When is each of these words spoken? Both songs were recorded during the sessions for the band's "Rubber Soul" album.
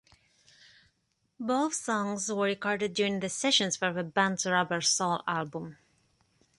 Both 1.39 1.75
songs 1.75 2.27
were 2.31 2.45
recorded 2.47 2.95
during 2.95 3.19
the 3.19 3.29
sessions 3.29 3.77
for 3.77 3.93
the 3.93 4.03
band's 4.03 4.47
"Rubber 4.47 4.81
Soul" 4.81 5.21
album. 5.27 5.77